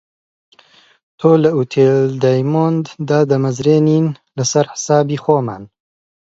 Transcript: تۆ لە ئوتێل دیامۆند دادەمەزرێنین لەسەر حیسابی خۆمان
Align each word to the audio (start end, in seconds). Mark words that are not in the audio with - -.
تۆ 1.19 1.31
لە 1.43 1.49
ئوتێل 1.57 1.99
دیامۆند 2.23 2.85
دادەمەزرێنین 3.09 4.05
لەسەر 4.37 4.65
حیسابی 4.73 5.21
خۆمان 5.23 5.63